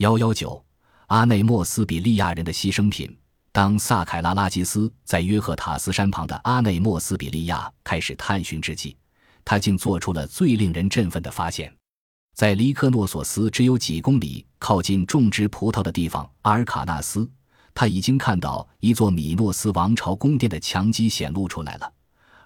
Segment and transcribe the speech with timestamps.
[0.00, 0.64] 幺幺九，
[1.08, 3.14] 阿内莫斯比利亚人的牺牲品。
[3.52, 8.96] 当萨凯拉拉吉斯在约赫塔斯山旁的阿内莫斯比利亚开始探寻之际，
[9.44, 11.70] 他竟做出了最令人振奋的发现：
[12.34, 17.30] 在离科诺索斯只有几公里、靠近种植葡萄的地方阿尔卡纳斯，
[17.74, 21.92] 他已经看到一座米诺斯王朝宫殿的墙基显露出来了，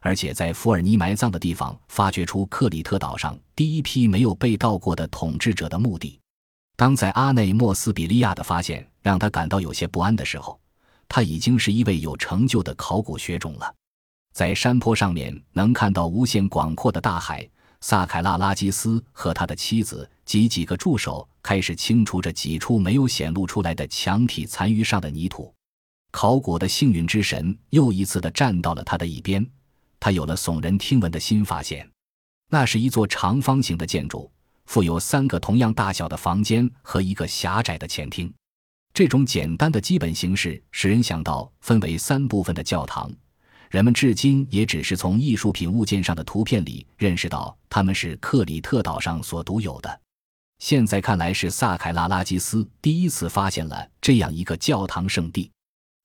[0.00, 6.18] 而且在福尔尼埋葬的地方发掘出克里特岛上第一批没有被盗过的统治者的墓地。
[6.76, 10.60] 当在阿内莫斯比利亚的发现让他感到有些不安的时候，
[11.08, 13.74] 他已经是一位有成就的考古学种了。
[14.32, 17.48] 在山坡上面能看到无限广阔的大海。
[17.80, 25.54] 萨凯拉拉基斯和他的妻子及几个助手开始清除着几处没有显露出来的墙体残余上的泥土。
[26.10, 29.46] 考古的幸运之神又一次的站到了他的一边。
[30.00, 31.86] 他有了耸人听闻的新发现，
[32.48, 34.32] 那是一座长方形的建筑。
[34.66, 38.32] 附有三个同样大小的房间和一个狭窄的前厅，
[38.92, 43.10] 这种简单的基本形式使人想到分为三部分的教堂。
[43.70, 50.00] 人们至今也只是从艺术品物件上的图片里认识到它们是克里特岛上所独有的。
[50.60, 55.50] 现在看来是萨凯拉拉基斯第一次发现了这样一个教堂圣地。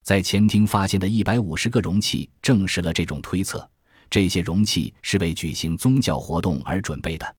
[0.04, 3.70] 在前厅发现的一百五十个容器证实了这种推测。
[4.10, 7.36] 这些容器是为举行宗教活动而准备的。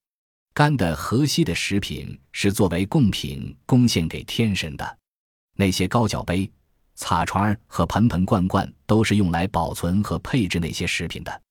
[0.52, 4.98] 干的河稀的食品是作为贡品贡献给天神的，
[5.56, 6.50] 那些高脚杯、
[6.96, 11.42] 擦船和盆盆罐罐都是用来保存和配置那些食品的。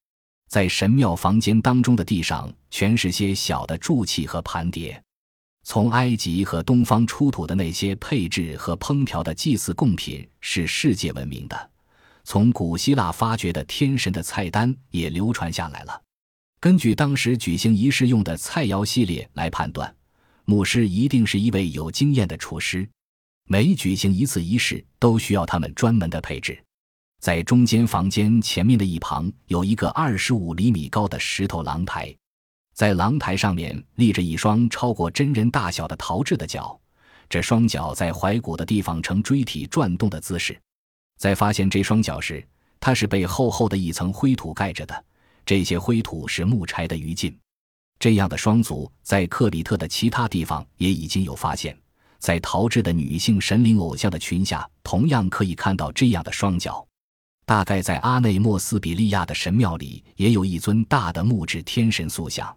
[0.50, 5.02] 在神庙房间当中的地上全是些小的铸器和盘碟，
[5.64, 11.70] 从埃及和东方出土的那些配置和烹调的祭祀贡品是世界闻名的，
[12.24, 16.02] 从古希腊发掘的天神的菜单也流传下来了。
[16.62, 19.96] 根据当时举行仪式用的菜肴系列来判断，
[20.44, 22.88] 牧师一定是一位有经验的厨师。
[23.46, 26.62] 每举行一次仪式，都需要他们专门的配置。
[27.22, 32.14] 在中间房间前面的一旁有一个二十五厘米高的石头廊台，
[32.74, 36.78] 在廊台上面立着一双超过真人大小的陶制的脚，
[37.30, 40.60] 这双脚在踝骨的地方呈锥体转动的姿势。
[41.18, 42.46] 在发现这双脚时，
[42.82, 45.06] 它是被厚厚的一层灰土盖着的。
[45.46, 47.36] 这些灰土是木柴的余烬，
[48.00, 51.78] 这样的双足在克里特的其他地方也已经有发现，
[52.20, 56.86] 在陶制的女性神灵偶像的裙下，同样可以看到这样的双脚。
[57.46, 62.56] 大概在阿内莫斯比利亚的神庙里，也有一尊大的木质天神塑像。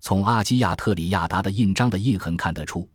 [0.00, 2.88] 从阿基亚特里亚达的印章的印痕看得出，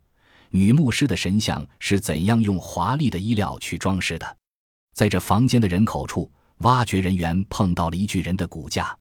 [0.50, 4.36] 女牧师的神像是怎样用华丽的衣料去装饰的。
[4.92, 8.94] 在这房间的人口处，挖掘人员碰到了一具人的骨架。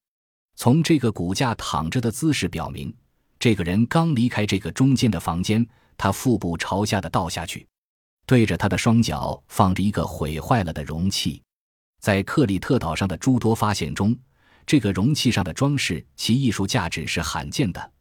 [0.60, 2.94] 从这个骨架躺着的姿势表明，
[3.40, 5.66] 这个人刚离开这个中间的房间。
[5.96, 7.66] 他腹部朝下的倒下去，
[8.26, 11.42] 对着他的双脚放着一个毁坏了的容器。
[12.02, 14.14] 在克里特岛上的诸多发现中，
[14.66, 17.92] 这个容器上的装饰其艺术价值是罕见的。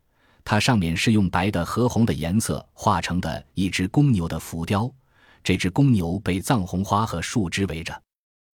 [0.42, 4.92] 它上面是用白的和红的颜色画成的一只公牛的浮雕，
[5.44, 8.02] 这只公牛被藏红花和树枝围着。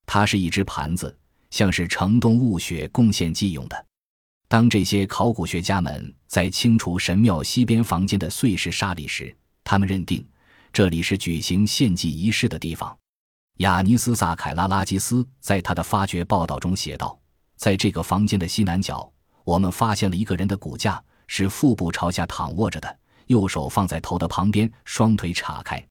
[0.05, 1.17] 它是一只盘子，
[1.49, 3.87] 像是城东雾雪贡献祭用的。
[4.55, 10.25] 当这些考古学家们在清除神庙西边房间的碎石沙砾时，他们认定
[10.73, 12.97] 这里是举行献祭仪式的地方。
[13.57, 17.19] 雅尼斯·萨凯拉拉基斯在他的发掘报道中写道
[17.59, 19.13] ：“在这个房间的西南角，
[19.43, 25.85] 我们发现了一个人的骨架，是腹部朝下躺卧着的，右手放在头的旁边，双腿岔开。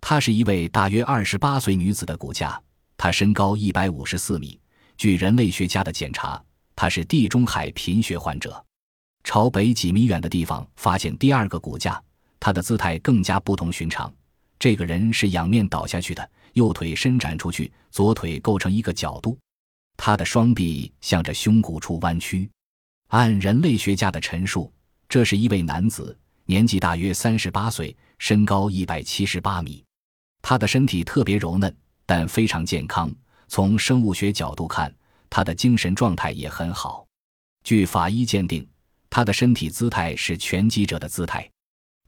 [0.00, 2.60] 她是一位大约二十八岁女子的骨架，
[2.96, 4.58] 她身高一百五十四米。
[4.96, 6.42] 据人类学家的检查。”
[6.80, 8.64] 他是地中海贫血患者，
[9.22, 12.02] 朝北几米远的地方发现第二个骨架，
[12.40, 14.10] 他的姿态更加不同寻常。
[14.58, 19.38] 这个人是仰面倒下去的，右腿伸展出去，左腿构成一个角度，
[19.98, 22.48] 他的双臂向着胸骨处弯曲。
[23.08, 24.72] 按人类学家的陈述，
[25.06, 29.84] 这是一位男子，年纪大约三十八岁，身高一百七十八米。
[30.40, 31.76] 他的身体特别柔嫩，
[32.06, 33.12] 但非常健康。
[33.48, 34.90] 从生物学角度看。
[35.30, 37.06] 他的精神状态也很好。
[37.64, 38.68] 据法医鉴定，
[39.08, 41.48] 他的身体姿态是拳击者的姿态。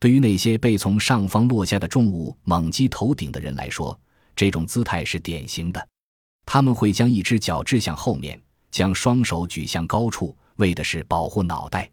[0.01, 3.99] 对于那些被从上方落下的重物猛击头顶的人来说，
[4.35, 5.89] 这种姿态是典型的。
[6.45, 8.41] 他们会将一只脚掷向后面，
[8.73, 11.89] 将双手举向高处，为的是保护脑袋。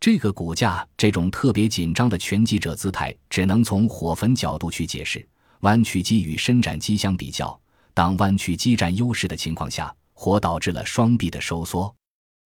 [0.00, 5.24] 这个骨架这种特别紧张的拳击者姿态，只能从火焚角度去解释。
[5.60, 7.60] 弯曲肌与伸展肌相比较，
[7.92, 9.94] 当弯曲肌占优势的情况下。
[10.12, 11.94] 火导致了双臂的收缩，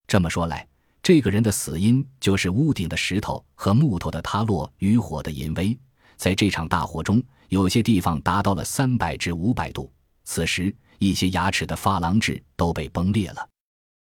[0.06, 0.66] 这么说来，
[1.02, 5.78] 这个人的死因就是屋顶的石头和木头的塌落与火的淫威。
[6.16, 9.92] 在这场大火中，有些地方达到了三百至五百度。
[10.24, 13.48] 此时，一些牙齿的珐琅质都被崩裂了。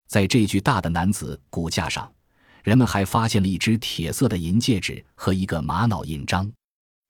[0.07, 2.11] 在这具大的男子骨架上，
[2.63, 6.51] 人们还发现了一只铁色的银戒指和一个玛瑙印章。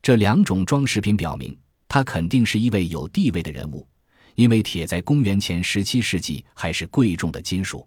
[0.00, 3.86] 这两种装饰品表明，他肯定是一位有地位的人物，
[4.34, 7.86] 因为铁在公元前十七世纪还是贵重的金属。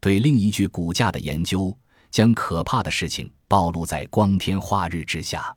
[0.00, 1.76] 对另一具骨架的研究，
[2.10, 5.54] 将可怕的事情暴露在光天化日之下。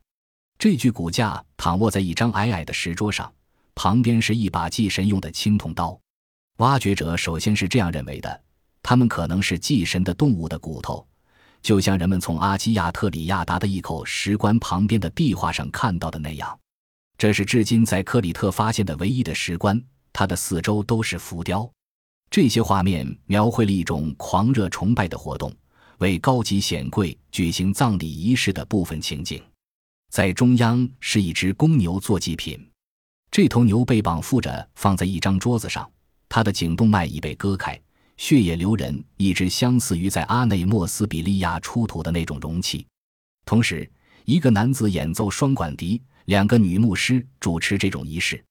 [0.58, 3.32] 这具骨架躺卧在一张矮矮的石桌上，
[3.74, 5.98] 旁边是一把祭神用的青铜刀。
[6.58, 8.42] 挖掘者首先是这样认为的：
[8.82, 11.06] 他们可能是祭神的动物的骨头，
[11.62, 16.58] 就像人们从阿基亚特里亚达的一口石棺旁边的壁画上看到的那样。
[17.16, 19.80] 这是至今在克里特发现的唯一的石棺，
[20.12, 21.70] 它的四周都是浮雕。
[22.30, 25.54] 这些画面描绘了一种狂热崇拜的活动，
[25.98, 29.42] 为高级显贵举行葬礼仪式的部分情景。
[30.10, 32.70] 在中央是一只公牛做祭品，
[33.30, 35.90] 这头牛被绑缚着放在一张桌子上，
[36.28, 37.80] 它的颈动脉已被割开，
[38.16, 42.86] 血液流人，一只相似于在阿内莫斯比利亚出土的那种容器。
[43.44, 43.90] 同时，
[44.24, 48.42] 一个男子演奏双管笛，两个女牧师主持这种仪式。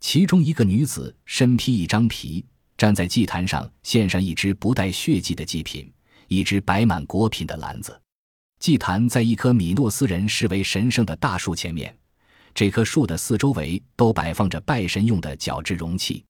[0.00, 2.44] 其中一个女子身披一张皮，
[2.76, 5.92] 站在祭坛上献上一只不带血迹的祭品，
[6.28, 8.00] 一只摆满果品的篮子。
[8.58, 11.96] 祭坛在一棵米诺斯人视为神圣的大树前面，
[12.54, 16.24] 这棵树的四周围都摆放着拜神用的角质容器，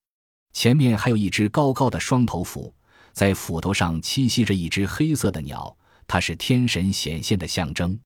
[0.52, 2.75] 前面还有一只高高的双头斧，
[3.12, 5.76] 在斧头上栖息着一只黑色的鸟，
[6.06, 7.99] 它是天神显现的象征。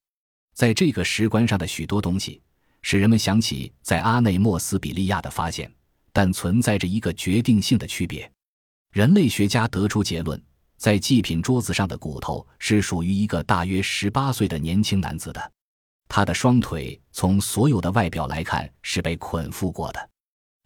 [0.54, 2.40] 在这个石棺上的许多东西，
[2.84, 5.72] 使人们想起在阿内莫斯比利亚的发现，
[6.12, 8.30] 但存在着一个决定性的区别。
[8.92, 10.40] 人类学家得出结论。
[10.76, 15.52] 在祭品桌子上的骨头是属于一个大约十八岁的年轻男子的，
[16.08, 20.10] 他的双腿从所有的外表来看是被捆缚过的。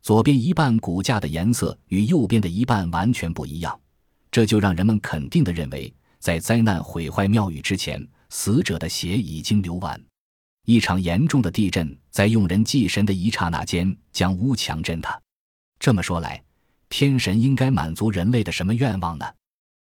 [0.02, 3.78] 左边一半骨架的颜色与右边的一半完全不一样，
[4.32, 10.02] 这就让人们肯定地认为，在灾难毁坏庙宇之前，死者的血已经流完。
[10.68, 15.18] 一场严重的地震在用人祭神的一刹那间将屋墙震塌。
[15.78, 16.44] 这么说来，
[16.90, 19.24] 天神应该满足人类的什么愿望呢？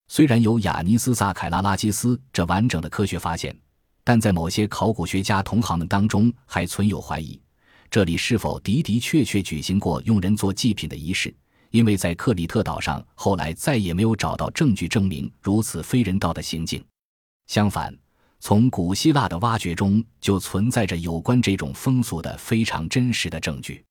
[0.09, 3.57] 虽然有雅尼斯·萨凯拉拉基斯这完整的科学发现，
[4.03, 7.41] 但在某些考古学家同行们当中还存有怀疑：
[7.89, 11.33] 这里是否的的确确举行过用人做祭品的仪式？
[11.71, 16.85] 因为在克里特岛上后来再也没有找到证据证明如此非人道的行径。
[17.47, 17.97] 相反，
[18.45, 23.85] 从古希腊的挖掘中就存在着有关这种风俗的非常真实的证据。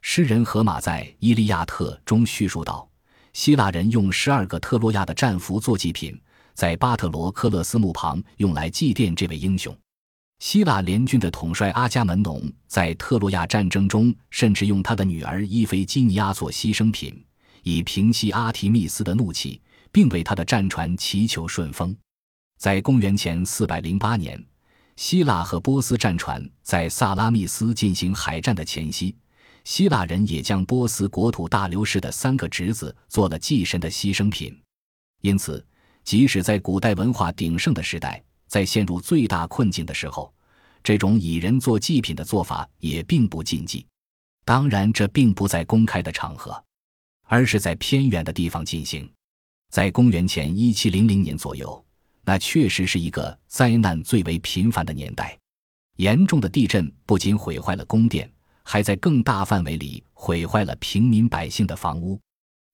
[0.00, 2.90] 诗人荷马在《伊利亚特》中叙述道。
[3.32, 6.20] 希腊人用十二个特洛亚的战俘做祭品，
[6.52, 9.72] 在巴特罗克勒斯墓旁用来祭奠这位英雄。
[10.40, 17.24] 希腊联军的统帅阿伽门农在特洛亚战争中，甚至用他的女儿伊菲基尼亚做牺牲品，
[17.62, 19.60] 以平息阿提密斯的怒气，
[19.92, 21.96] 并为他的战船祈求顺风。
[22.62, 24.40] 在公元前四百零八年，
[24.94, 29.16] 希腊和波斯战船在萨拉密斯进行海战的前夕。
[29.64, 34.56] 希腊人也将波斯国土大流士的三个侄子做了祭神的牺牲品，
[35.22, 35.66] 因此，
[36.04, 40.32] 即使在古代文化鼎盛的时代，在陷入最大困境的时候，
[40.84, 43.84] 这种以人做祭品的做法也并不禁忌。
[44.44, 46.62] 当然，这并不在公开的场合，
[47.24, 49.10] 而是在偏远的地方进行。
[49.68, 51.84] 在公元前一七零零年左右，
[52.24, 55.38] 那确实是一个灾难最为频繁的年代。
[55.96, 58.30] 严重的地震不仅毁坏了宫殿。
[58.64, 62.16] 还在更大范围里毁坏了平民百姓的房屋。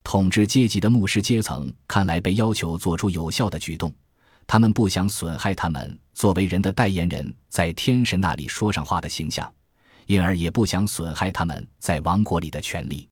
[0.04, 3.90] 统治阶级的牧师阶层看来被要求做出有效的举动，
[4.46, 9.50] 他们不想损害他们作为人的代言人在天神那里说上话的形象，
[10.04, 13.08] 因而也不想损害他们在王国里的权利。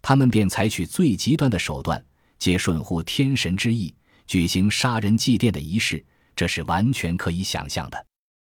[0.00, 2.02] 他们便采取最极端的手段，
[2.38, 3.94] 皆顺乎天神之意，
[4.26, 6.04] 举行杀人祭奠的仪式。
[6.36, 8.06] 这是完全可以想象的。